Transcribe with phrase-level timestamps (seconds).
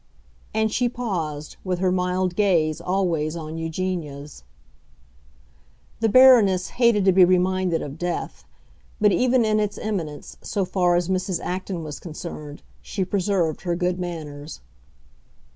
[0.51, 4.43] And she paused, with her mild gaze always on Eugenia's.
[5.99, 8.43] The Baroness hated to be reminded of death;
[8.99, 11.39] but even in its imminence, so far as Mrs.
[11.43, 14.61] Acton was concerned, she preserved her good manners.